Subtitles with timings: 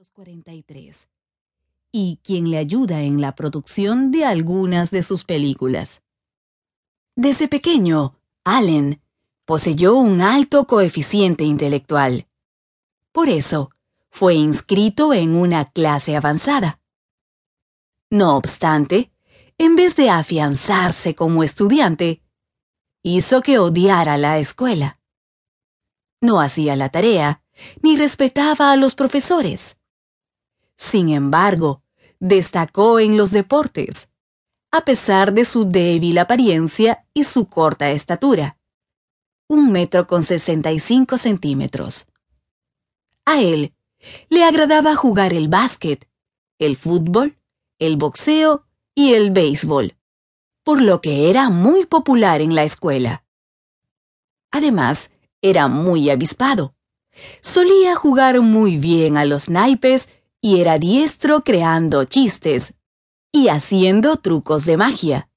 [0.00, 1.08] 1943
[1.92, 6.02] y quien le ayuda en la producción de algunas de sus películas.
[7.16, 9.02] Desde pequeño, Allen
[9.44, 12.28] poseyó un alto coeficiente intelectual.
[13.12, 13.72] Por eso,
[14.08, 16.80] fue inscrito en una clase avanzada.
[18.08, 19.12] No obstante,
[19.58, 22.22] en vez de afianzarse como estudiante,
[23.02, 24.98] hizo que odiara la escuela.
[26.22, 27.42] No hacía la tarea,
[27.82, 29.76] ni respetaba a los profesores.
[30.80, 31.82] Sin embargo,
[32.20, 34.08] destacó en los deportes,
[34.70, 38.56] a pesar de su débil apariencia y su corta estatura.
[39.46, 42.06] Un metro con sesenta y cinco centímetros.
[43.26, 43.74] A él
[44.30, 46.08] le agradaba jugar el básquet,
[46.58, 47.36] el fútbol,
[47.78, 49.98] el boxeo y el béisbol,
[50.64, 53.26] por lo que era muy popular en la escuela.
[54.50, 55.10] Además,
[55.42, 56.74] era muy avispado.
[57.42, 60.08] Solía jugar muy bien a los naipes
[60.40, 62.74] y era diestro creando chistes
[63.32, 65.28] y haciendo trucos de magia,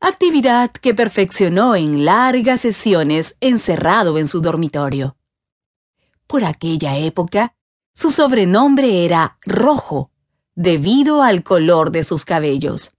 [0.00, 5.16] actividad que perfeccionó en largas sesiones encerrado en su dormitorio.
[6.26, 7.54] Por aquella época,
[7.94, 10.10] su sobrenombre era Rojo,
[10.54, 12.94] debido al color de sus cabellos.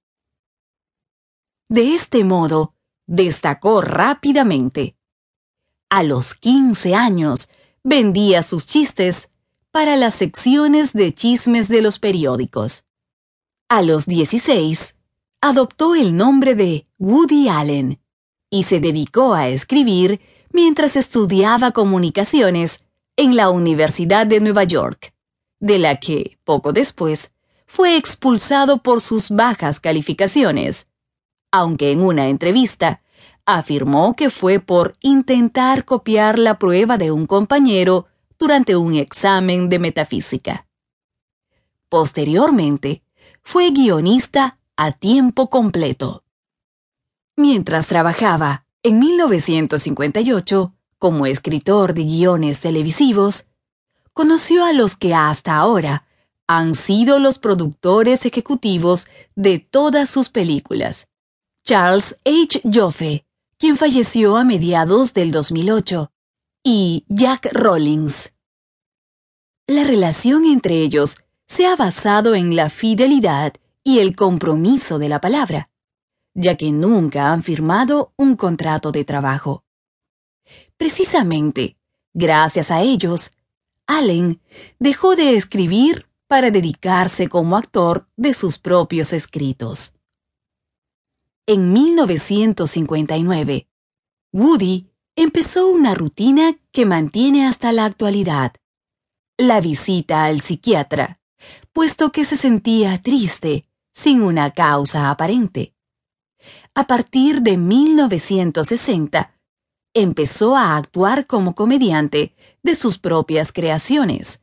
[1.70, 2.73] De este modo,
[3.06, 4.95] destacó rápidamente.
[5.90, 7.50] A los 15 años,
[7.84, 9.30] vendía sus chistes
[9.78, 12.86] para las secciones de chismes de los periódicos.
[13.70, 14.95] A los 16,
[15.39, 18.00] adoptó el nombre de Woody Allen
[18.50, 20.19] y se dedicó a escribir
[20.52, 22.80] mientras estudiaba comunicaciones
[23.17, 25.14] en la Universidad de Nueva York,
[25.59, 27.30] de la que, poco después,
[27.67, 30.88] fue expulsado por sus bajas calificaciones,
[31.52, 33.03] aunque en una entrevista
[33.45, 38.08] afirmó que fue por intentar copiar la prueba de un compañero
[38.40, 40.68] durante un examen de metafísica.
[41.90, 43.04] Posteriormente,
[43.44, 46.24] fue guionista a tiempo completo.
[47.36, 53.46] Mientras trabajaba en 1958 como escritor de guiones televisivos,
[54.14, 56.06] conoció a los que hasta ahora
[56.47, 61.08] han sido los productores ejecutivos de todas sus películas.
[61.64, 62.62] Charles H.
[62.74, 63.26] Joffe,
[63.58, 66.12] quien falleció a mediados del 2008,
[66.69, 68.33] y Jack Rollins.
[69.67, 73.53] La relación entre ellos se ha basado en la fidelidad
[73.85, 75.69] y el compromiso de la palabra,
[76.33, 79.63] ya que nunca han firmado un contrato de trabajo.
[80.75, 81.78] Precisamente,
[82.13, 83.31] gracias a ellos,
[83.85, 84.41] Allen
[84.78, 89.94] dejó de escribir para dedicarse como actor de sus propios escritos.
[91.45, 93.69] En 1959,
[94.34, 94.87] Woody
[95.17, 98.53] empezó una rutina que mantiene hasta la actualidad.
[99.35, 101.19] La visita al psiquiatra,
[101.73, 105.73] puesto que se sentía triste, sin una causa aparente.
[106.75, 109.33] A partir de 1960,
[109.95, 114.41] empezó a actuar como comediante de sus propias creaciones,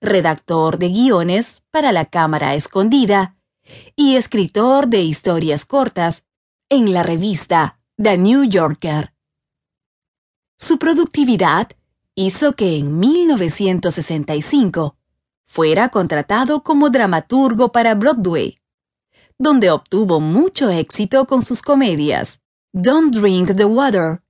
[0.00, 3.36] redactor de guiones para la cámara escondida
[3.94, 6.24] y escritor de historias cortas
[6.70, 9.13] en la revista The New Yorker.
[10.56, 11.70] Su productividad
[12.14, 14.96] hizo que en 1965
[15.46, 18.58] fuera contratado como dramaturgo para Broadway,
[19.38, 22.40] donde obtuvo mucho éxito con sus comedias
[22.72, 24.22] Don't Drink the Water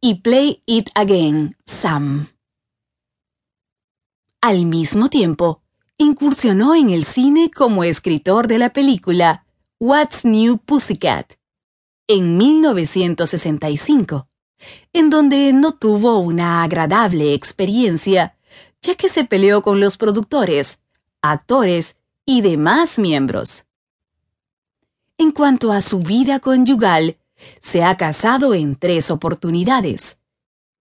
[0.00, 2.28] y Play It Again, Sam.
[4.40, 5.62] Al mismo tiempo,
[5.96, 9.46] incursionó en el cine como escritor de la película
[9.80, 11.34] What's New Pussycat
[12.06, 14.28] en 1965
[14.92, 18.36] en donde no tuvo una agradable experiencia,
[18.82, 20.80] ya que se peleó con los productores,
[21.22, 23.64] actores y demás miembros.
[25.18, 27.18] En cuanto a su vida conyugal,
[27.60, 30.18] se ha casado en tres oportunidades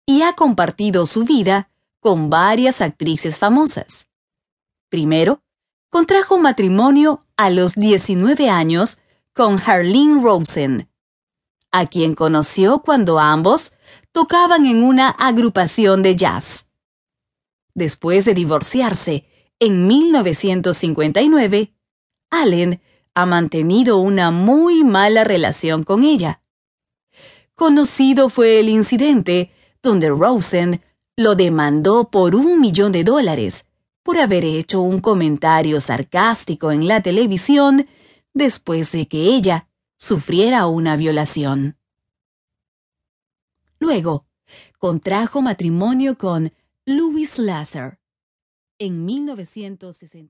[0.07, 1.71] y ha compartido su vida
[2.01, 4.07] con varias actrices famosas.
[4.89, 5.43] Primero,
[5.89, 8.99] contrajo matrimonio a los 19 años
[9.33, 10.90] con Harlene Rosen,
[11.73, 13.73] a quien conoció cuando ambos
[14.13, 16.67] tocaban en una agrupación de jazz.
[17.75, 19.27] Después de divorciarse
[19.59, 21.73] en 1959,
[22.31, 22.81] Allen
[23.15, 26.43] ha mantenido una muy mala relación con ella.
[27.55, 29.53] Conocido fue el incidente
[29.83, 30.83] donde Rosen
[31.17, 33.67] lo demandó por un millón de dólares
[34.03, 37.87] por haber hecho un comentario sarcástico en la televisión
[38.33, 39.69] después de que ella
[40.01, 41.77] sufriera una violación.
[43.79, 44.27] Luego,
[44.79, 46.53] contrajo matrimonio con
[46.87, 48.01] Louis Lasser
[48.79, 50.29] en 1960.